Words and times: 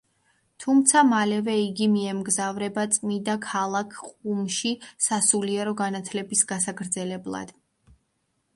თუმცა 0.63 1.01
მალევე 1.09 1.53
იგი 1.65 1.87
მიემგზავრება 1.95 2.85
წმიდა 2.95 3.35
ქალაქ 3.45 3.93
ყუმში 4.07 4.73
სასულიერო 5.09 5.77
განათლების 5.85 6.45
გასაგრძელებლად. 6.55 7.57